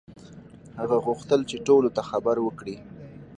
هغه 0.79 0.97
غوښتل 1.05 1.41
چې 1.49 1.57
ټولو 1.67 1.89
ته 1.95 2.01
خبر 2.09 2.37
وکړي. 2.41 2.77